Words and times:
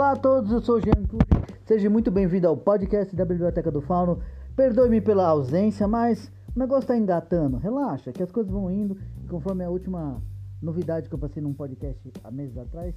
Olá 0.00 0.12
a 0.12 0.16
todos, 0.16 0.50
eu 0.50 0.62
sou 0.62 0.76
o 0.76 0.80
Jean 0.80 1.06
Cury. 1.06 1.26
Seja 1.66 1.90
muito 1.90 2.10
bem-vindo 2.10 2.48
ao 2.48 2.56
podcast 2.56 3.14
da 3.14 3.22
Biblioteca 3.22 3.70
do 3.70 3.82
Fauno. 3.82 4.22
Perdoe-me 4.56 4.98
pela 4.98 5.26
ausência, 5.26 5.86
mas 5.86 6.32
o 6.56 6.58
negócio 6.58 6.84
está 6.84 6.96
engatando. 6.96 7.58
Relaxa, 7.58 8.10
que 8.10 8.22
as 8.22 8.32
coisas 8.32 8.50
vão 8.50 8.70
indo. 8.70 8.96
Conforme 9.28 9.62
a 9.62 9.68
última 9.68 10.22
novidade 10.62 11.06
que 11.06 11.14
eu 11.14 11.18
passei 11.18 11.42
num 11.42 11.52
podcast 11.52 12.10
há 12.24 12.30
meses 12.30 12.56
atrás, 12.56 12.94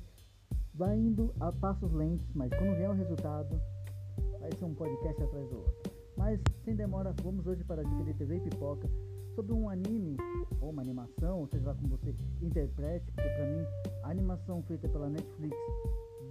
vai 0.73 0.98
indo 0.98 1.34
a 1.41 1.52
passos 1.52 1.91
lentos, 1.91 2.26
mas 2.34 2.50
quando 2.54 2.73
vier 2.77 2.89
o 2.89 2.94
resultado, 2.94 3.59
vai 4.40 4.52
ser 4.58 4.63
um 4.63 4.73
podcast 4.73 5.23
atrás 5.23 5.49
do 5.49 5.58
outro. 5.58 5.91
Mas 6.16 6.40
sem 6.63 6.73
demora, 6.73 7.13
vamos 7.22 7.45
hoje 7.45 7.66
para 7.66 7.81
a 7.81 7.84
dica 7.84 8.04
de 8.05 8.13
TV 8.13 8.38
e 8.38 8.40
pipoca 8.49 8.90
sobre 9.35 9.52
um 9.52 9.67
anime 9.67 10.16
ou 10.62 10.70
uma 10.70 10.81
animação, 10.81 11.45
seja 11.52 11.67
lá 11.67 11.76
como 11.76 11.98
você 11.98 12.16
interprete, 12.41 13.12
porque 13.12 13.30
para 13.30 13.45
mim 13.45 13.66
a 14.04 14.09
animação 14.09 14.63
feita 14.63 14.88
pela 14.88 15.09
Netflix 15.09 15.54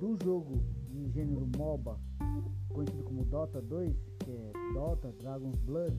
do 0.03 0.19
jogo 0.25 0.61
de 0.91 1.09
gênero 1.13 1.49
MOBA, 1.57 1.97
conhecido 2.69 3.05
como 3.05 3.25
Dota 3.25 3.63
2, 3.63 3.95
que 4.19 4.33
é 4.33 4.53
Dota 4.75 5.13
Dragon's 5.13 5.61
Blood, 5.61 5.97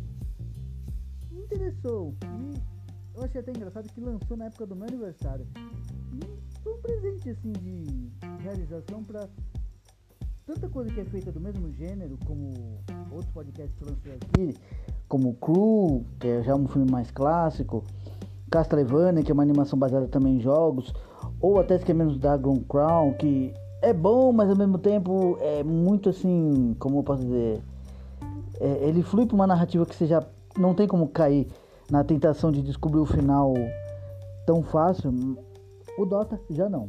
me 1.32 1.40
interessou 1.40 2.14
e 2.26 2.62
eu 3.16 3.24
achei 3.24 3.40
até 3.40 3.52
engraçado 3.52 3.88
que 3.88 4.02
lançou 4.02 4.36
na 4.36 4.48
época 4.48 4.66
do 4.66 4.76
meu 4.76 4.90
aniversário. 4.90 5.48
E 6.16 6.60
foi 6.60 6.74
um 6.74 6.82
presente 6.82 7.30
assim 7.30 7.54
de 7.54 8.12
realização 8.42 9.06
para 9.06 9.30
tanta 10.46 10.68
coisa 10.68 10.94
que 10.94 11.00
é 11.00 11.06
feita 11.06 11.32
do 11.32 11.40
mesmo 11.40 11.72
gênero, 11.72 12.20
como 12.26 12.52
outros 13.10 13.32
podcasts 13.32 13.74
que 13.78 13.86
eu 13.86 13.88
lancei 13.88 14.16
aqui, 14.16 14.58
como 15.08 15.34
Crew, 15.36 16.04
que 16.20 16.28
é 16.28 16.44
já 16.44 16.54
um 16.54 16.68
filme 16.68 16.92
mais 16.92 17.10
clássico, 17.10 17.86
Castlevania, 18.52 19.24
que 19.24 19.32
é 19.32 19.34
uma 19.34 19.44
animação 19.44 19.80
baseada 19.80 20.10
também 20.10 20.36
em 20.36 20.42
jogos, 20.42 20.94
ou 21.40 21.58
até 21.58 21.80
que 21.80 21.92
é 21.92 21.96
menos 21.96 22.18
Dragon 22.18 22.60
Crown, 22.66 23.14
que 23.14 23.54
é 23.84 23.92
bom, 23.92 24.32
mas 24.32 24.50
ao 24.50 24.56
mesmo 24.56 24.78
tempo 24.78 25.38
é 25.42 25.62
muito 25.62 26.10
assim, 26.10 26.74
como 26.80 27.00
eu 27.00 27.04
posso 27.04 27.22
dizer, 27.22 27.62
é, 28.60 28.88
ele 28.88 29.04
flui 29.04 29.26
para 29.26 29.36
uma 29.36 29.46
narrativa 29.46 29.86
que 29.86 29.94
você 29.94 30.08
já 30.08 30.24
não 30.58 30.74
tem 30.74 30.88
como 30.88 31.10
cair 31.10 31.48
na 31.92 32.02
tentação 32.02 32.50
de 32.50 32.62
descobrir 32.62 33.02
o 33.02 33.06
final 33.06 33.54
tão 34.46 34.64
fácil. 34.64 35.38
O 35.98 36.06
Dota 36.06 36.40
já 36.50 36.70
não. 36.70 36.88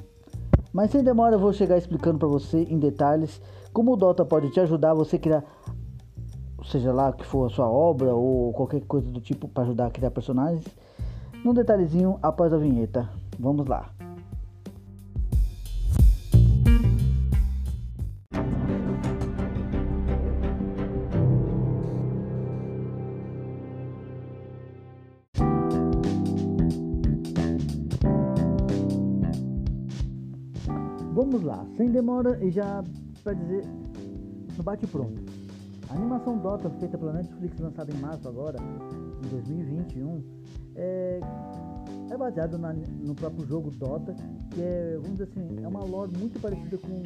Mas 0.72 0.92
sem 0.92 1.02
demora 1.02 1.34
eu 1.34 1.38
vou 1.38 1.52
chegar 1.52 1.76
explicando 1.76 2.18
para 2.18 2.28
você 2.28 2.62
em 2.62 2.78
detalhes 2.78 3.40
como 3.72 3.92
o 3.92 3.96
Dota 3.96 4.24
pode 4.24 4.50
te 4.50 4.60
ajudar 4.60 4.92
a 4.92 4.94
você 4.94 5.18
criar, 5.18 5.42
seja 6.64 6.92
lá 6.92 7.12
que 7.12 7.26
for 7.26 7.46
a 7.46 7.50
sua 7.50 7.68
obra 7.68 8.14
ou 8.14 8.52
qualquer 8.52 8.82
coisa 8.82 9.10
do 9.10 9.20
tipo 9.20 9.48
para 9.48 9.64
ajudar 9.64 9.86
a 9.86 9.90
criar 9.90 10.12
personagens, 10.12 10.64
num 11.44 11.52
detalhezinho 11.52 12.20
após 12.22 12.52
a 12.52 12.56
vinheta. 12.56 13.10
Vamos 13.36 13.66
lá. 13.66 13.90
Vamos 31.24 31.42
lá, 31.42 31.66
sem 31.78 31.90
demora 31.90 32.38
e 32.44 32.50
já 32.50 32.84
para 33.22 33.32
dizer 33.32 33.64
no 34.58 34.62
bate 34.62 34.86
pronto. 34.86 35.22
A 35.88 35.94
animação 35.94 36.36
Dota 36.36 36.68
feita 36.68 36.98
pela 36.98 37.14
Netflix 37.14 37.58
lançada 37.58 37.90
em 37.90 37.98
março 37.98 38.28
agora, 38.28 38.58
em 39.24 39.28
2021, 39.30 40.22
é, 40.74 41.20
é 42.10 42.16
baseado 42.18 42.58
na, 42.58 42.74
no 42.74 43.14
próprio 43.14 43.46
jogo 43.46 43.70
Dota, 43.70 44.14
que 44.50 44.60
é, 44.60 44.98
vamos 45.00 45.12
dizer 45.12 45.30
assim, 45.30 45.64
é 45.64 45.66
uma 45.66 45.82
lore 45.82 46.12
muito 46.14 46.38
parecida 46.38 46.76
com 46.76 47.02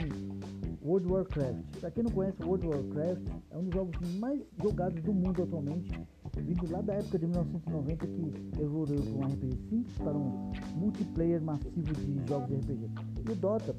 World 0.84 1.06
of 1.06 1.14
Warcraft. 1.14 1.81
Para 1.81 1.91
quem 1.93 2.03
não 2.03 2.10
conhece, 2.10 2.43
World 2.43 2.66
of 2.66 2.76
Warcraft 2.76 3.22
é 3.53 3.56
um 3.56 3.62
dos 3.62 3.72
jogos 3.72 4.19
mais 4.19 4.43
jogados 4.60 5.00
do 5.00 5.12
mundo 5.12 5.44
atualmente, 5.44 5.93
vindo 6.37 6.72
lá 6.72 6.81
da 6.81 6.94
época 6.94 7.20
de 7.20 7.26
1990 7.26 8.06
que 8.09 8.60
evoluiu 8.60 9.00
de 9.00 9.12
um 9.12 9.20
RPG 9.20 9.56
simples 9.69 9.97
para 9.98 10.19
um 10.19 10.50
multiplayer 10.75 11.41
massivo 11.41 11.93
de 11.93 12.28
jogos 12.28 12.48
de 12.48 12.56
RPG. 12.56 12.91
E 13.28 13.32
o 13.32 13.37
Dota 13.37 13.76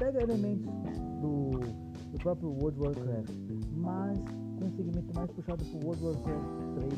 pega 0.00 0.22
elementos 0.22 0.66
do, 1.20 1.50
do 2.10 2.18
próprio 2.20 2.48
World 2.48 2.80
Warcraft, 2.80 3.30
mas 3.76 4.18
com 4.58 4.64
um 4.64 4.70
segmento 4.74 5.14
mais 5.14 5.30
puxado 5.30 5.62
para 5.62 5.78
o 5.78 5.84
World 5.84 6.04
Warcraft 6.04 6.74
3, 6.74 6.94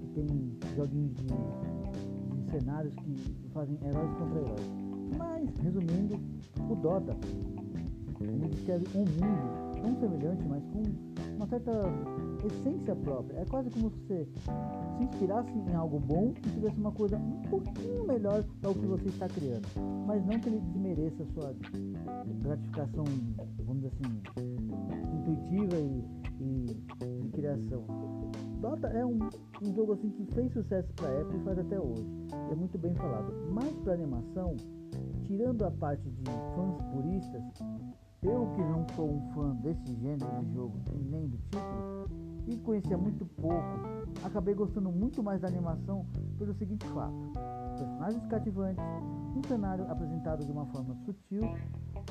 que 0.00 0.06
tem 0.14 0.58
joguinhos 0.74 1.14
de, 1.16 1.26
de 1.26 2.50
cenários 2.50 2.94
que 2.94 3.48
fazem 3.52 3.78
heróis 3.84 4.10
contra 4.18 4.40
heróis. 4.40 4.70
Mas, 5.18 5.50
resumindo, 5.62 6.18
o 6.70 6.74
Dota 6.76 7.14
ele 8.22 8.48
descreve 8.48 8.86
um 8.94 9.00
mundo 9.00 9.82
tão 9.82 9.98
semelhante, 9.98 10.44
mas 10.46 10.62
com 10.64 10.82
uma 11.36 11.46
certa 11.46 11.72
essência 12.44 12.94
própria. 12.96 13.38
É 13.38 13.44
quase 13.46 13.70
como 13.70 13.90
se 13.90 13.96
você 13.96 14.24
se 14.24 15.02
inspirasse 15.04 15.50
em 15.52 15.74
algo 15.74 15.98
bom 15.98 16.34
e 16.36 16.50
tivesse 16.50 16.78
uma 16.78 16.92
coisa 16.92 17.16
um 17.16 17.42
pouquinho 17.48 18.06
melhor 18.06 18.44
para 18.60 18.70
o 18.70 18.74
que 18.74 18.86
você 18.86 19.08
está 19.08 19.26
criando. 19.28 19.66
Mas 20.06 20.24
não 20.26 20.38
que 20.38 20.48
ele 20.50 20.60
desmereça 20.60 21.22
a 21.22 21.26
sua 21.26 21.54
gratificação, 22.42 23.04
vamos 23.64 23.82
dizer 23.82 23.92
assim, 23.94 24.22
intuitiva 25.14 25.76
e, 25.76 26.04
e 26.40 27.22
de 27.22 27.28
criação. 27.28 27.84
Dota 28.60 28.88
é 28.88 29.04
um, 29.04 29.18
um, 29.62 29.74
jogo 29.74 29.94
assim 29.94 30.10
que 30.10 30.24
fez 30.34 30.52
sucesso 30.52 30.92
para 30.94 31.08
a 31.08 31.12
época 31.12 31.36
e 31.36 31.44
faz 31.44 31.58
até 31.58 31.80
hoje. 31.80 32.06
É 32.50 32.54
muito 32.54 32.76
bem 32.78 32.94
falado. 32.94 33.32
Mas 33.50 33.72
para 33.78 33.94
animação, 33.94 34.54
tirando 35.24 35.64
a 35.64 35.70
parte 35.70 36.02
de 36.10 36.24
fãs 36.54 36.82
puristas, 36.92 37.42
eu 38.22 38.52
que 38.54 38.60
não 38.60 38.86
sou 38.94 39.10
um 39.10 39.20
fã 39.32 39.54
desse 39.56 39.94
gênero 39.96 40.44
de 40.44 40.52
jogo 40.52 40.74
e 40.92 40.98
nem 40.98 41.26
do 41.26 41.38
título, 41.38 42.10
e 42.46 42.56
conhecia 42.58 42.98
muito 42.98 43.24
pouco, 43.24 43.80
acabei 44.24 44.54
gostando 44.54 44.90
muito 44.90 45.22
mais 45.22 45.40
da 45.40 45.48
animação 45.48 46.04
pelo 46.38 46.52
seguinte 46.54 46.86
fato: 46.88 47.14
personagens 47.78 48.26
cativantes, 48.26 48.84
um 49.34 49.42
cenário 49.46 49.90
apresentado 49.90 50.44
de 50.44 50.52
uma 50.52 50.66
forma 50.66 50.94
sutil, 51.04 51.42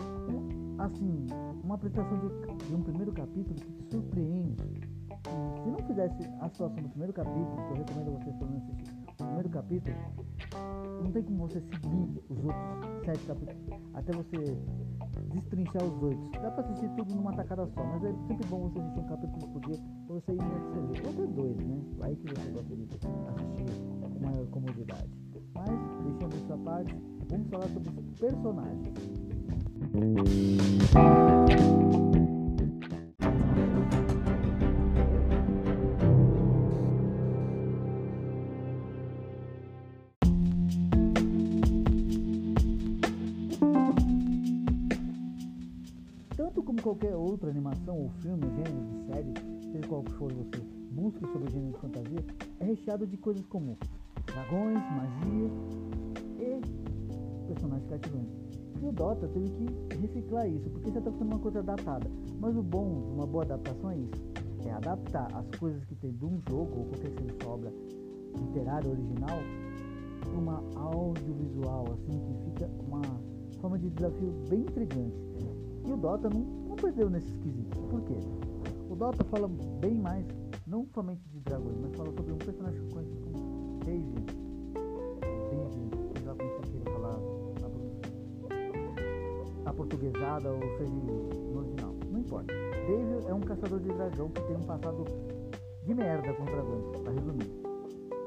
um, 0.02 0.82
assim, 0.82 1.28
uma 1.64 1.76
apresentação 1.76 2.18
de, 2.20 2.66
de, 2.66 2.76
um 2.76 2.82
primeiro 2.82 3.12
capítulo 3.12 3.56
que 3.56 3.72
te 3.72 3.84
surpreende. 3.92 4.90
Se 5.64 5.70
não 5.70 5.80
fizesse 5.86 6.24
a 6.40 6.50
situação 6.50 6.82
do 6.82 6.90
primeiro 6.90 7.14
capítulo, 7.14 7.56
que 7.56 7.72
eu 7.72 7.76
recomendo 7.76 8.20
vocês 8.20 8.36
pelo 8.38 8.58
assistir 8.58 8.96
o 9.08 9.16
primeiro 9.16 9.50
capítulo, 9.50 9.96
não 11.04 11.12
tem 11.12 11.24
como 11.24 11.48
você 11.48 11.60
seguir 11.62 12.24
os 12.30 12.38
outros 12.46 13.06
sete 13.06 13.26
capítulos 13.26 13.80
até 13.94 14.12
você 14.14 14.58
destrinchar 15.34 15.84
os 15.84 16.04
oito. 16.04 16.32
Dá 16.32 16.52
pra 16.52 16.64
assistir 16.64 16.90
tudo 16.96 17.16
numa 17.16 17.34
tacada 17.34 17.68
só, 17.68 17.84
mas 17.84 18.04
é 18.04 18.14
sempre 18.28 18.48
bom 18.48 18.70
você 18.70 18.80
assistir 18.80 19.00
um 19.00 19.08
capítulo 19.08 19.48
por 19.52 19.62
dia 19.62 19.80
pra 20.08 20.16
você 20.16 20.32
ir 20.32 20.38
no 20.38 20.44
Ou 20.44 21.10
até 21.10 21.28
dois, 21.28 21.58
né? 21.58 21.82
Aí 22.02 22.16
que 22.16 22.28
você 22.28 22.52
gosta 22.52 22.76
de 22.76 22.84
assistir 22.84 23.08
com 23.08 24.26
maior 24.26 24.48
comodidade. 24.48 25.10
Mas, 25.56 25.70
deixando 26.04 26.36
essa 26.36 26.58
parte, 26.58 26.96
vamos 27.30 27.50
falar 27.50 27.68
sobre 27.68 27.90
os 29.94 30.00
personagens. 30.14 31.30
qualquer 46.90 47.16
outra 47.16 47.50
animação 47.50 47.98
ou 47.98 48.10
filme, 48.22 48.42
gênero 48.56 48.88
de 48.88 49.06
série, 49.06 49.34
seja 49.72 49.88
qual 49.88 50.04
for 50.18 50.34
você 50.34 50.60
busque 50.92 51.20
sobre 51.20 51.48
o 51.48 51.52
gênero 51.52 51.72
de 51.74 51.80
fantasia, 51.80 52.26
é 52.60 52.66
recheado 52.66 53.06
de 53.06 53.18
coisas 53.18 53.46
como 53.46 53.78
dragões, 54.26 54.80
magia 54.92 55.52
e 56.40 57.48
personagens 57.48 57.88
cativantes. 57.90 58.49
E 58.82 58.86
o 58.86 58.92
Dota 58.92 59.28
teve 59.28 59.50
que 59.50 59.98
reciclar 59.98 60.48
isso, 60.48 60.70
porque 60.70 60.92
já 60.92 61.00
está 61.00 61.12
ficando 61.12 61.32
uma 61.32 61.40
coisa 61.40 61.60
adaptada. 61.60 62.10
Mas 62.40 62.56
o 62.56 62.64
bom 62.64 63.02
de 63.08 63.14
uma 63.14 63.28
boa 63.28 63.44
adaptação 63.44 63.92
é 63.92 63.98
isso, 63.98 64.32
é 64.66 64.72
adaptar 64.72 65.28
as 65.36 65.60
coisas 65.60 65.84
que 65.86 65.96
tem 65.96 66.12
de 66.14 66.26
um 66.26 66.40
jogo 66.48 66.80
ou 66.80 66.86
qualquer 66.86 67.12
que 67.12 67.24
seja 67.24 67.50
obra 67.50 67.74
literária 68.38 68.90
original 68.90 69.40
uma 70.34 70.64
audiovisual, 70.76 71.86
assim, 71.94 72.20
que 72.20 72.50
fica 72.50 72.70
uma 72.88 73.02
forma 73.60 73.78
de 73.80 73.90
desafio 73.90 74.32
bem 74.50 74.62
intrigante. 74.62 75.18
E 75.86 75.92
o 75.92 75.98
Dota 75.98 76.30
não, 76.30 76.42
não 76.42 76.76
perdeu 76.76 77.10
nesses 77.10 77.36
quesitos. 77.38 77.80
Por 77.90 78.02
quê? 78.02 78.18
O 78.90 78.96
Dota 78.96 79.24
fala 79.26 79.50
bem 79.80 79.96
mais, 79.96 80.26
não 80.68 80.86
somente 80.94 81.22
de 81.30 81.40
dragões, 81.40 81.78
mas 81.82 81.96
fala 81.96 82.12
sobre 82.12 82.34
um 82.34 82.38
personagem 82.38 82.82
portuguesada 90.00 90.52
ou 90.52 90.62
seja 90.78 90.92
no 90.92 91.60
original. 91.60 91.96
Não 92.10 92.20
importa. 92.20 92.54
Davian 92.54 93.30
é 93.30 93.34
um 93.34 93.42
caçador 93.42 93.80
de 93.80 93.90
dragão 93.90 94.30
que 94.30 94.42
tem 94.44 94.56
um 94.56 94.64
passado 94.64 95.04
de 95.84 95.94
merda 95.94 96.34
com 96.34 96.46
dragões, 96.46 97.02
para 97.02 97.14
resumir. 97.14 97.52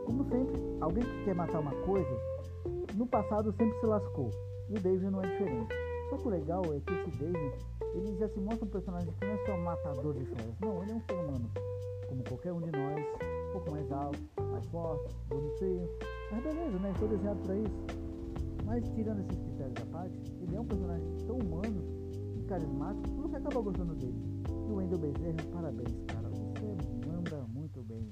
Como 0.04 0.24
sempre, 0.24 0.60
alguém 0.80 1.02
que 1.02 1.24
quer 1.24 1.34
matar 1.34 1.60
uma 1.60 1.74
coisa, 1.82 2.10
no 2.94 3.06
passado 3.06 3.52
sempre 3.52 3.78
se 3.80 3.86
lascou. 3.86 4.30
E 4.68 4.76
o 4.76 4.80
David 4.80 5.10
não 5.10 5.22
é 5.22 5.28
diferente. 5.28 5.74
Só 6.10 6.16
que 6.18 6.28
o 6.28 6.30
legal 6.30 6.62
é 6.64 6.80
que 6.80 6.92
esse 6.92 7.18
David, 7.18 7.54
ele 7.94 8.16
já 8.18 8.28
se 8.28 8.40
mostra 8.40 8.64
um 8.64 8.68
personagem 8.68 9.12
que 9.12 9.26
não 9.26 9.32
é 9.32 9.46
só 9.46 9.56
matador 9.56 10.14
de 10.14 10.26
feras, 10.26 10.54
não, 10.60 10.82
ele 10.82 10.92
é 10.92 10.94
um 10.94 11.00
ser 11.00 11.14
humano, 11.14 11.50
como 12.08 12.24
qualquer 12.24 12.52
um 12.52 12.60
de 12.60 12.70
nós, 12.70 13.06
um 13.48 13.52
pouco 13.52 13.70
mais 13.70 13.92
alto, 13.92 14.18
mais 14.50 14.66
forte, 14.66 15.14
bonitinho, 15.28 15.88
mas 16.30 16.42
beleza, 16.42 16.78
né? 16.78 16.92
Foi 16.98 17.08
desenhado 17.08 17.40
para 17.40 17.56
isso. 17.56 18.01
Mas 18.72 18.88
tirando 18.94 19.20
esses 19.20 19.36
critérios 19.36 19.76
à 19.82 19.86
parte, 19.92 20.18
ele 20.40 20.56
é 20.56 20.58
um 20.58 20.64
personagem 20.64 21.06
tão 21.26 21.36
humano 21.36 21.84
e 22.34 22.42
carismático 22.44 23.02
que 23.02 23.20
você 23.20 23.36
acaba 23.36 23.60
gostando 23.60 23.94
dele. 23.96 24.16
E 24.48 24.72
o 24.72 24.76
Wendel 24.76 24.98
Bezerra, 24.98 25.36
parabéns, 25.52 25.94
cara. 26.06 26.30
Você 26.30 26.74
manda 27.06 27.46
muito 27.52 27.82
bem. 27.82 28.08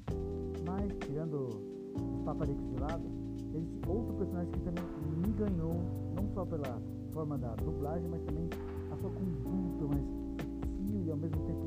Mas, 0.67 0.93
tirando 0.99 1.49
os 1.97 2.23
paparicos 2.27 2.63
de 2.69 2.79
lado, 2.79 3.09
existe 3.55 3.81
outro 3.89 4.13
personagem 4.17 4.53
que 4.53 4.61
também 4.61 4.85
me 5.17 5.33
ganhou, 5.33 5.77
não 6.15 6.29
só 6.35 6.45
pela 6.45 6.79
forma 7.11 7.39
da 7.39 7.55
dublagem, 7.55 8.11
mas 8.11 8.23
também 8.25 8.51
a 8.93 8.97
sua 8.99 9.11
conduta 9.13 9.87
mais 9.87 10.05
sutil 10.05 11.05
e 11.07 11.11
ao 11.11 11.17
mesmo 11.17 11.43
tempo 11.47 11.67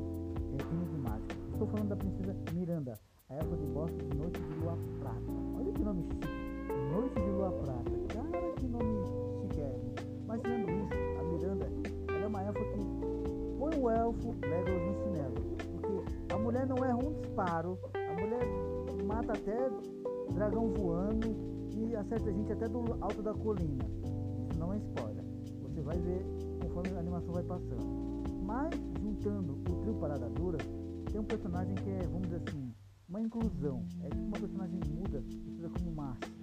é, 0.51 0.71
enigmática. 0.71 1.35
Estou 1.51 1.67
falando 1.67 1.89
da 1.89 1.95
princesa 1.95 2.35
Miranda, 2.53 2.93
a 3.27 3.33
época 3.33 3.57
de 3.57 3.65
bosta 3.65 3.97
de 3.97 4.17
Noite 4.17 4.39
de 4.39 4.53
Lua 4.59 4.77
Prata. 4.99 5.31
Olha 5.57 5.71
que 5.71 5.83
nome 5.83 6.03
chique. 6.03 6.42
Noite 6.91 7.15
de 7.15 7.29
Lua 7.29 7.51
Prata. 7.51 7.91
Cara, 8.13 8.51
que 8.57 8.67
nome 8.67 9.05
chiquérrimo. 9.41 9.93
Mas 10.27 10.41
tirando 10.41 10.69
isso, 10.69 10.93
a 11.19 11.23
Miranda 11.23 11.67
é 12.21 12.27
uma 12.27 12.43
elfa 12.43 12.59
que 12.59 13.03
põe 13.57 13.79
o 13.79 13.89
elfo 13.89 14.35
Legolas 14.41 14.81
no 14.87 15.03
cinema. 15.03 15.35
Porque 15.71 16.33
a 16.33 16.37
mulher 16.37 16.67
não 16.67 16.83
erra 16.83 16.97
um 16.97 17.13
disparo, 17.13 17.77
a 17.93 18.21
mulher 18.21 19.03
mata 19.05 19.33
até 19.33 19.69
dragão 20.33 20.71
voando 20.73 21.35
e 21.75 21.95
acerta 21.95 22.29
a 22.29 22.33
gente 22.33 22.51
até 22.51 22.67
do 22.67 22.79
alto 23.01 23.21
da 23.21 23.33
colina. 23.33 23.83
Isso 24.49 24.59
não 24.59 24.73
é 24.73 24.77
spoiler. 24.77 25.23
Você 25.61 25.81
vai 25.81 25.97
ver 25.97 26.25
conforme 26.61 26.95
a 26.95 26.99
animação 26.99 27.33
vai 27.33 27.43
passando. 27.43 28.23
Mas, 28.43 28.73
juntando 29.01 29.53
o 29.53 29.75
trio 29.81 29.93
Parada 29.95 30.29
Dura, 30.29 30.57
tem 31.11 31.19
um 31.19 31.23
personagem 31.23 31.75
que 31.75 31.89
é, 31.89 31.99
vamos 32.07 32.23
dizer 32.23 32.41
assim, 32.47 32.73
uma 33.07 33.21
inclusão. 33.21 33.85
É 34.01 34.09
tipo 34.09 34.23
uma 34.23 34.39
personagem 34.39 34.79
muda, 34.89 35.21
precisa 35.21 35.69
como 35.69 35.95
massa. 35.95 36.42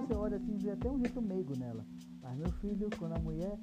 Você 0.00 0.14
olha 0.14 0.36
assim 0.36 0.56
vê 0.56 0.70
até 0.70 0.90
um 0.90 0.98
jeito 0.98 1.20
meigo 1.20 1.52
nela. 1.58 1.84
Mas 2.22 2.36
meu 2.38 2.52
filho, 2.52 2.88
quando 2.98 3.12
a 3.16 3.20
mulher 3.20 3.58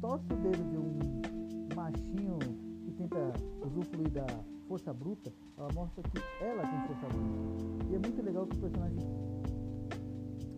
torce 0.00 0.32
o 0.32 0.36
dedo 0.36 0.70
de 0.70 0.76
um 0.76 1.76
machinho 1.76 2.38
que 2.84 2.90
tenta 2.92 3.32
usufruir 3.64 4.10
da 4.10 4.26
força 4.68 4.92
bruta, 4.92 5.32
ela 5.56 5.68
mostra 5.74 6.02
que 6.02 6.18
ela 6.44 6.62
tem 6.62 6.80
força 6.86 7.06
bruta. 7.08 7.84
E 7.90 7.94
é 7.94 7.98
muito 7.98 8.22
legal 8.22 8.46
que 8.46 8.56
o 8.56 8.60
personagem 8.60 8.98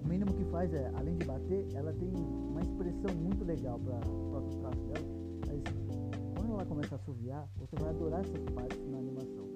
o 0.05 0.09
mínimo 0.09 0.33
que 0.35 0.45
faz 0.45 0.73
é, 0.75 0.91
além 0.95 1.17
de 1.17 1.25
bater, 1.25 1.67
ela 1.75 1.91
tem 1.95 2.13
uma 2.15 2.61
expressão 2.61 3.17
muito 3.17 3.43
legal 3.43 3.79
para 3.79 3.97
o 4.07 4.31
próprio 4.31 4.59
traço 4.61 4.81
dela. 4.85 5.07
Mas 5.49 5.63
quando 6.37 6.53
ela 6.53 6.65
começa 6.67 6.95
a 6.95 6.99
assoviar, 6.99 7.49
você 7.57 7.75
vai 7.77 7.89
adorar 7.89 8.21
essas 8.21 8.45
partes 8.51 8.87
na 8.91 8.99
animação. 8.99 9.49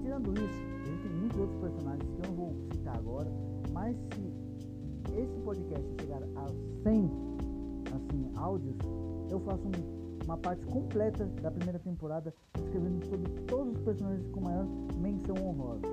Tirando 0.00 0.32
isso, 0.34 0.86
existem 0.86 1.10
muitos 1.18 1.40
outros 1.40 1.60
personagens 1.60 2.10
que 2.10 2.22
eu 2.22 2.30
não 2.30 2.36
vou 2.36 2.54
citar 2.72 2.96
agora, 2.96 3.30
mas 3.72 3.96
se 3.96 4.32
esse 5.10 5.40
podcast 5.44 5.86
chegar 6.00 6.22
a 6.36 6.48
100 6.82 7.10
assim, 7.94 8.30
áudios, 8.36 8.76
eu 9.30 9.40
faço 9.40 9.62
um, 9.66 10.24
uma 10.24 10.36
parte 10.36 10.64
completa 10.66 11.26
da 11.42 11.50
primeira 11.50 11.78
temporada 11.78 12.34
escrevendo 12.58 13.04
sobre 13.06 13.30
todos 13.46 13.74
os 13.74 13.82
personagens 13.82 14.26
com 14.30 14.40
maior 14.40 14.66
menção 14.96 15.36
honrosa. 15.36 15.86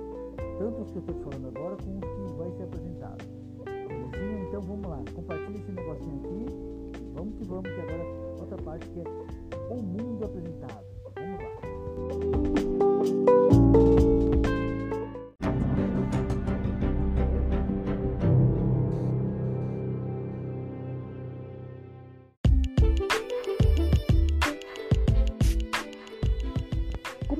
Tanto 0.58 0.82
os 0.82 0.90
que 0.90 0.96
eu 0.96 1.00
estou 1.00 1.14
te 1.14 1.22
falando 1.22 1.56
agora, 1.56 1.76
como 1.76 1.96
os 1.96 2.30
que 2.30 2.36
vai 2.36 2.50
ser 2.52 2.62
apresentado. 2.64 3.24
Então 4.48 4.62
vamos 4.62 4.86
lá, 4.86 5.02
compartilha 5.14 5.58
esse 5.58 5.72
negocinho 5.72 6.20
aqui. 6.24 6.46
Vamos 7.14 7.34
que 7.36 7.44
vamos, 7.44 7.70
que 7.70 7.80
agora 7.80 8.04
outra 8.40 8.56
parte 8.58 8.88
que 8.88 9.00
é 9.00 9.04
o 9.70 9.82
mundo 9.82 10.24
apresentado. 10.24 10.99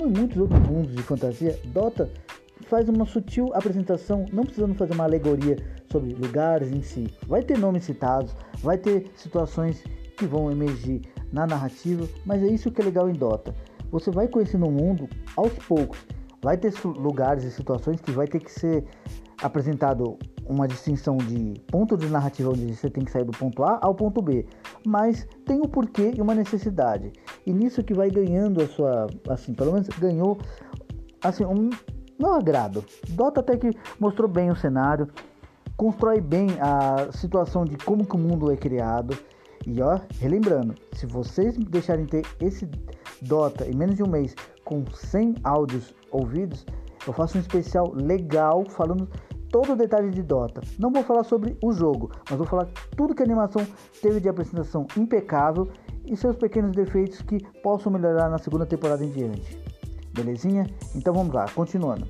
Como 0.01 0.15
em 0.15 0.19
muitos 0.19 0.37
outros 0.39 0.59
mundos 0.67 0.95
de 0.95 1.03
fantasia, 1.03 1.59
Dota 1.65 2.09
faz 2.61 2.89
uma 2.89 3.05
sutil 3.05 3.53
apresentação, 3.53 4.25
não 4.33 4.43
precisando 4.43 4.73
fazer 4.73 4.93
uma 4.93 5.03
alegoria 5.03 5.55
sobre 5.91 6.15
lugares 6.15 6.71
em 6.71 6.81
si. 6.81 7.07
Vai 7.27 7.43
ter 7.43 7.55
nomes 7.59 7.83
citados, 7.83 8.35
vai 8.63 8.79
ter 8.79 9.11
situações 9.15 9.83
que 10.17 10.25
vão 10.25 10.51
emergir 10.51 11.01
na 11.31 11.45
narrativa, 11.45 12.09
mas 12.25 12.41
é 12.41 12.47
isso 12.47 12.71
que 12.71 12.81
é 12.81 12.85
legal 12.85 13.11
em 13.11 13.13
Dota. 13.13 13.53
Você 13.91 14.09
vai 14.09 14.27
conhecendo 14.27 14.65
o 14.65 14.71
mundo 14.71 15.07
aos 15.37 15.53
poucos. 15.67 15.99
Vai 16.41 16.57
ter 16.57 16.73
lugares 16.83 17.43
e 17.43 17.51
situações 17.51 18.01
que 18.01 18.09
vai 18.09 18.25
ter 18.25 18.39
que 18.39 18.51
ser 18.51 18.83
apresentado 19.43 20.17
uma 20.51 20.67
distinção 20.67 21.17
de 21.17 21.53
ponto 21.67 21.97
de 21.97 22.07
narrativa 22.07 22.49
onde 22.49 22.75
você 22.75 22.89
tem 22.89 23.03
que 23.03 23.11
sair 23.11 23.23
do 23.23 23.31
ponto 23.31 23.63
A 23.63 23.79
ao 23.81 23.95
ponto 23.95 24.21
B, 24.21 24.45
mas 24.85 25.27
tem 25.45 25.59
um 25.59 25.67
porquê 25.67 26.13
e 26.15 26.21
uma 26.21 26.35
necessidade. 26.35 27.11
E 27.45 27.53
nisso 27.53 27.83
que 27.83 27.93
vai 27.93 28.09
ganhando 28.09 28.61
a 28.61 28.67
sua, 28.67 29.07
assim, 29.29 29.53
pelo 29.53 29.73
menos 29.73 29.87
ganhou 29.89 30.37
assim 31.23 31.45
um 31.45 31.69
não 32.19 32.33
agrado. 32.33 32.83
Dota 33.09 33.39
até 33.39 33.57
que 33.57 33.71
mostrou 33.99 34.29
bem 34.29 34.51
o 34.51 34.55
cenário, 34.55 35.07
constrói 35.75 36.21
bem 36.21 36.47
a 36.59 37.11
situação 37.11 37.65
de 37.65 37.77
como 37.77 38.05
que 38.05 38.15
o 38.15 38.19
mundo 38.19 38.51
é 38.51 38.57
criado. 38.57 39.17
E 39.65 39.81
ó, 39.81 39.99
relembrando, 40.19 40.75
se 40.93 41.05
vocês 41.05 41.57
deixarem 41.57 42.05
ter 42.05 42.25
esse 42.39 42.67
Dota 43.21 43.69
em 43.69 43.75
menos 43.75 43.95
de 43.95 44.03
um 44.03 44.07
mês 44.07 44.35
com 44.65 44.83
100 44.91 45.35
áudios 45.43 45.93
ouvidos, 46.11 46.65
eu 47.05 47.13
faço 47.13 47.37
um 47.37 47.41
especial 47.41 47.91
legal 47.93 48.65
falando 48.65 49.07
todo 49.51 49.73
o 49.73 49.75
detalhe 49.75 50.09
de 50.09 50.23
Dota. 50.23 50.61
Não 50.79 50.91
vou 50.91 51.03
falar 51.03 51.23
sobre 51.23 51.57
o 51.61 51.73
jogo, 51.73 52.11
mas 52.29 52.37
vou 52.37 52.47
falar 52.47 52.67
tudo 52.95 53.13
que 53.13 53.21
a 53.21 53.25
animação 53.25 53.67
teve 54.01 54.19
de 54.19 54.29
apresentação 54.29 54.87
impecável 54.97 55.67
e 56.05 56.15
seus 56.15 56.35
pequenos 56.35 56.71
defeitos 56.71 57.21
que 57.21 57.43
possam 57.61 57.91
melhorar 57.91 58.29
na 58.29 58.37
segunda 58.37 58.65
temporada 58.65 59.03
em 59.03 59.11
diante. 59.11 59.59
Belezinha? 60.13 60.65
Então 60.95 61.13
vamos 61.13 61.33
lá, 61.33 61.45
continuando. 61.53 62.07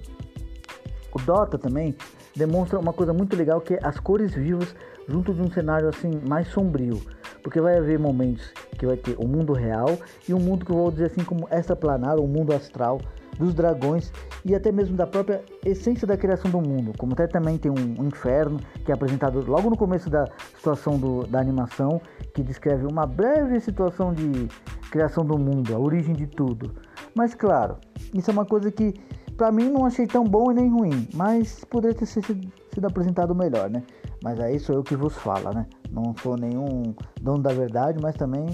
O 1.13 1.19
Dota 1.19 1.57
também 1.57 1.95
demonstra 2.35 2.79
uma 2.79 2.93
coisa 2.93 3.11
muito 3.11 3.35
legal 3.35 3.59
que 3.59 3.73
é 3.73 3.79
as 3.83 3.99
cores 3.99 4.33
vivas 4.33 4.73
junto 5.07 5.33
de 5.33 5.41
um 5.41 5.51
cenário 5.51 5.89
assim 5.89 6.21
mais 6.27 6.47
sombrio, 6.47 7.01
porque 7.43 7.59
vai 7.59 7.77
haver 7.77 7.99
momentos 7.99 8.53
que 8.77 8.85
vai 8.85 8.95
ter 8.95 9.15
o 9.17 9.27
mundo 9.27 9.51
real 9.51 9.97
e 10.27 10.33
um 10.33 10.39
mundo 10.39 10.65
que 10.65 10.71
eu 10.71 10.77
vou 10.77 10.91
dizer 10.91 11.07
assim 11.07 11.23
como 11.23 11.47
extraplanar, 11.51 12.17
ou 12.17 12.25
um 12.25 12.29
mundo 12.29 12.53
astral 12.53 12.99
dos 13.41 13.55
dragões 13.55 14.13
e 14.45 14.53
até 14.53 14.71
mesmo 14.71 14.95
da 14.95 15.07
própria 15.07 15.43
essência 15.65 16.05
da 16.05 16.15
criação 16.15 16.51
do 16.51 16.61
mundo. 16.61 16.93
Como 16.97 17.13
até 17.13 17.25
também 17.25 17.57
tem 17.57 17.71
um 17.71 18.05
inferno 18.05 18.59
que 18.85 18.91
é 18.91 18.93
apresentado 18.93 19.43
logo 19.49 19.67
no 19.69 19.75
começo 19.75 20.09
da 20.09 20.25
situação 20.55 20.97
do, 20.99 21.25
da 21.25 21.39
animação, 21.39 21.99
que 22.35 22.43
descreve 22.43 22.85
uma 22.85 23.07
breve 23.07 23.59
situação 23.59 24.13
de 24.13 24.47
criação 24.91 25.25
do 25.25 25.39
mundo, 25.39 25.75
a 25.75 25.79
origem 25.79 26.13
de 26.13 26.27
tudo. 26.27 26.71
Mas 27.15 27.33
claro, 27.33 27.77
isso 28.13 28.29
é 28.29 28.33
uma 28.33 28.45
coisa 28.45 28.71
que 28.71 28.93
para 29.35 29.51
mim 29.51 29.71
não 29.71 29.87
achei 29.87 30.05
tão 30.05 30.23
bom 30.23 30.51
e 30.51 30.53
nem 30.53 30.69
ruim, 30.69 31.07
mas 31.15 31.63
poderia 31.65 31.97
ter 31.97 32.05
sido, 32.05 32.47
sido 32.71 32.85
apresentado 32.85 33.33
melhor, 33.33 33.71
né? 33.71 33.81
Mas 34.23 34.39
aí 34.39 34.59
sou 34.59 34.75
eu 34.75 34.83
que 34.83 34.95
vos 34.95 35.15
fala, 35.15 35.51
né? 35.51 35.65
Não 35.89 36.13
sou 36.21 36.37
nenhum 36.37 36.93
dono 37.19 37.41
da 37.41 37.51
verdade, 37.51 37.97
mas 37.99 38.15
também 38.15 38.45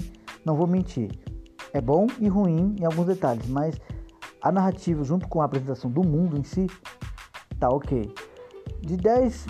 não 0.46 0.56
vou 0.56 0.66
mentir. 0.66 1.10
É 1.74 1.80
bom 1.80 2.06
e 2.18 2.26
ruim 2.26 2.74
em 2.80 2.84
alguns 2.86 3.06
detalhes, 3.06 3.46
mas 3.48 3.78
a 4.40 4.52
narrativa, 4.52 5.02
junto 5.02 5.28
com 5.28 5.40
a 5.40 5.44
apresentação 5.44 5.90
do 5.90 6.02
mundo 6.02 6.36
em 6.36 6.42
si, 6.42 6.66
tá 7.58 7.68
ok. 7.68 8.12
De 8.80 8.96
10, 8.96 9.46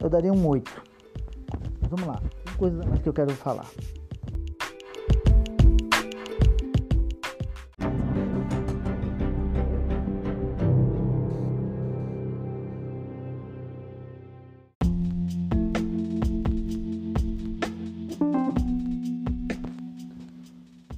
eu 0.00 0.08
daria 0.08 0.32
um 0.32 0.46
8. 0.46 0.82
Mas 1.80 1.90
vamos 1.90 2.06
lá, 2.06 2.20
tem 2.44 2.54
coisas 2.56 2.84
mais 2.84 3.00
que 3.00 3.08
eu 3.08 3.12
quero 3.12 3.32
falar. 3.32 3.66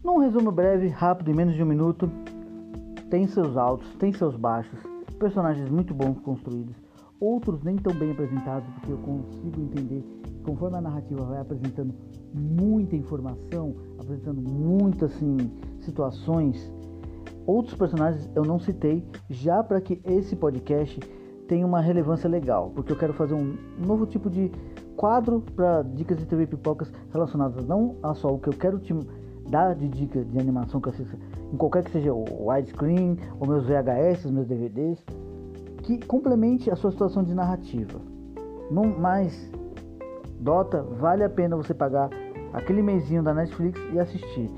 Num 0.04 0.18
resumo 0.18 0.52
breve, 0.52 0.88
rápido, 0.88 1.30
em 1.30 1.34
menos 1.34 1.56
de 1.56 1.62
um 1.62 1.66
minuto, 1.66 2.10
tem 3.16 3.26
seus 3.26 3.56
altos, 3.56 3.88
tem 3.94 4.12
seus 4.12 4.36
baixos, 4.36 4.78
personagens 5.18 5.70
muito 5.70 5.94
bons 5.94 6.18
construídos, 6.18 6.76
outros 7.18 7.62
nem 7.62 7.74
tão 7.76 7.94
bem 7.94 8.10
apresentados, 8.10 8.68
porque 8.74 8.92
eu 8.92 8.98
consigo 8.98 9.58
entender 9.58 10.04
que 10.22 10.34
conforme 10.40 10.76
a 10.76 10.82
narrativa 10.82 11.24
vai 11.24 11.40
apresentando 11.40 11.94
muita 12.34 12.94
informação, 12.94 13.74
apresentando 13.98 14.42
muitas 14.42 15.14
assim, 15.14 15.50
situações, 15.80 16.70
outros 17.46 17.74
personagens 17.74 18.30
eu 18.34 18.42
não 18.42 18.58
citei, 18.58 19.02
já 19.30 19.64
para 19.64 19.80
que 19.80 19.98
esse 20.04 20.36
podcast 20.36 21.00
tenha 21.48 21.66
uma 21.66 21.80
relevância 21.80 22.28
legal, 22.28 22.70
porque 22.74 22.92
eu 22.92 22.98
quero 22.98 23.14
fazer 23.14 23.32
um 23.32 23.56
novo 23.78 24.04
tipo 24.04 24.28
de 24.28 24.52
quadro 24.94 25.42
para 25.54 25.80
dicas 25.80 26.18
de 26.18 26.26
TV 26.26 26.46
pipocas 26.46 26.92
relacionadas 27.10 27.66
não 27.66 27.96
a 28.02 28.12
só 28.12 28.28
o 28.28 28.38
que 28.38 28.50
eu 28.50 28.52
quero 28.52 28.78
te 28.78 28.92
dar 29.48 29.74
de 29.74 29.88
dica 29.88 30.24
de 30.24 30.38
animação 30.38 30.80
que 30.80 30.88
assista 30.88 31.16
em 31.52 31.56
qualquer 31.56 31.84
que 31.84 31.90
seja 31.90 32.12
o 32.12 32.24
widescreen, 32.48 33.16
ou 33.38 33.46
meus 33.46 33.64
VHS, 33.66 34.30
meus 34.30 34.46
DVDs, 34.46 35.04
que 35.82 36.04
complemente 36.06 36.70
a 36.70 36.76
sua 36.76 36.90
situação 36.90 37.22
de 37.22 37.34
narrativa. 37.34 38.00
Não 38.70 38.84
mais 38.84 39.50
Dota, 40.40 40.82
vale 40.82 41.24
a 41.24 41.30
pena 41.30 41.56
você 41.56 41.72
pagar 41.72 42.10
aquele 42.52 42.82
mêsinho 42.82 43.22
da 43.22 43.32
Netflix 43.32 43.80
e 43.92 43.98
assistir. 43.98 44.50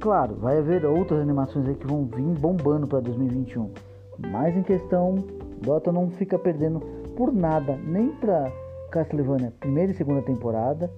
Claro, 0.00 0.36
vai 0.36 0.58
haver 0.58 0.84
outras 0.84 1.20
animações 1.20 1.68
aí 1.68 1.74
que 1.74 1.86
vão 1.86 2.04
vir 2.06 2.38
bombando 2.38 2.86
para 2.86 3.00
2021. 3.00 3.70
Mas 4.30 4.56
em 4.56 4.62
questão, 4.62 5.16
Dota 5.60 5.92
não 5.92 6.10
fica 6.10 6.38
perdendo 6.38 6.80
por 7.16 7.32
nada, 7.32 7.76
nem 7.84 8.08
para 8.12 8.50
Castlevania 8.90 9.52
primeira 9.60 9.92
e 9.92 9.94
segunda 9.94 10.22
temporada. 10.22 10.90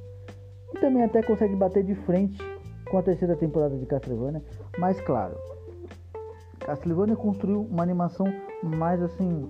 E 0.75 0.79
também 0.79 1.03
até 1.03 1.23
consegue 1.23 1.57
bater 1.57 1.83
de 1.83 1.95
frente 1.95 2.39
com 2.91 2.99
a 2.99 3.03
terceira 3.03 3.37
temporada 3.37 3.77
de 3.77 3.87
Castlevania. 3.87 4.43
Mas 4.79 5.01
claro, 5.01 5.37
Castlevania 6.59 7.17
construiu 7.17 7.63
uma 7.71 7.83
animação 7.83 8.27
mais 8.63 9.01
assim 9.03 9.49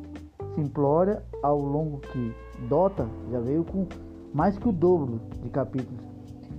simplória 0.54 1.22
ao 1.42 1.58
longo 1.58 1.98
que 1.98 2.34
Dota 2.68 3.06
já 3.30 3.40
veio 3.40 3.64
com 3.64 3.86
mais 4.32 4.58
que 4.58 4.68
o 4.68 4.72
dobro 4.72 5.20
de 5.42 5.48
capítulos 5.48 6.00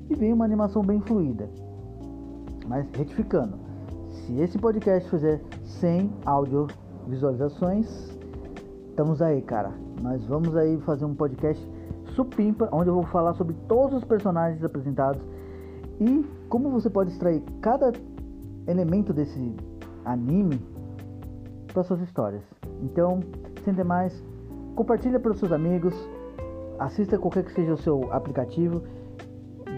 e 0.10 0.16
veio 0.16 0.36
uma 0.36 0.46
animação 0.46 0.84
bem 0.84 1.00
fluida. 1.00 1.50
Mas 2.68 2.86
retificando, 2.96 3.58
se 4.10 4.40
esse 4.40 4.58
podcast 4.58 5.10
fizer 5.10 5.42
100 5.64 6.12
áudio 6.26 6.68
visualizações, 7.08 7.88
estamos 8.90 9.22
aí, 9.22 9.42
cara. 9.42 9.72
Nós 10.02 10.24
vamos 10.26 10.56
aí 10.56 10.78
fazer 10.82 11.06
um 11.06 11.16
podcast 11.16 11.66
supimpa, 12.16 12.68
onde 12.72 12.90
eu 12.90 12.94
vou 12.94 13.04
falar 13.04 13.34
sobre 13.34 13.56
todos 13.68 13.98
os 13.98 14.04
personagens 14.04 14.64
apresentados 14.64 15.22
e 16.01 16.25
como 16.50 16.72
você 16.72 16.89
pode 16.89 17.12
extrair 17.12 17.43
cada 17.62 17.93
elemento 18.67 19.13
desse 19.13 19.55
anime 20.03 20.60
para 21.72 21.84
suas 21.84 22.01
histórias. 22.01 22.41
Então, 22.81 23.20
sem 23.63 23.74
demais, 23.74 24.24
compartilha 24.75 25.20
para 25.20 25.31
os 25.31 25.38
seus 25.38 25.51
amigos, 25.51 25.93
assista 26.79 27.20
qualquer 27.20 27.43
que 27.43 27.53
seja 27.53 27.74
o 27.74 27.77
seu 27.77 28.12
aplicativo, 28.12 28.81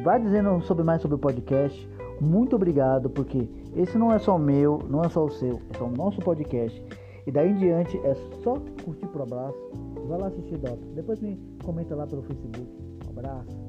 vai 0.01 0.19
dizendo 0.21 0.61
sobre 0.61 0.83
mais 0.83 1.01
sobre 1.01 1.15
o 1.15 1.19
podcast. 1.19 1.89
Muito 2.21 2.55
obrigado, 2.55 3.09
porque 3.09 3.49
esse 3.75 3.97
não 3.97 4.13
é 4.13 4.17
só 4.17 4.37
o 4.37 4.39
meu, 4.39 4.79
não 4.89 5.03
é 5.03 5.09
só 5.09 5.25
o 5.25 5.29
seu, 5.29 5.59
é 5.73 5.77
só 5.77 5.85
o 5.85 5.91
nosso 5.91 6.21
podcast. 6.21 6.81
E 7.27 7.31
daí 7.31 7.51
em 7.51 7.55
diante 7.55 7.97
é 7.97 8.15
só 8.43 8.57
curtir 8.83 9.07
pro 9.07 9.23
abraço. 9.23 9.57
Vai 10.07 10.19
lá 10.19 10.27
assistir 10.27 10.57
Dota. 10.57 10.85
Depois 10.95 11.19
me 11.19 11.37
comenta 11.63 11.95
lá 11.95 12.07
pelo 12.07 12.21
Facebook. 12.21 12.67
Um 13.07 13.09
abraço. 13.09 13.63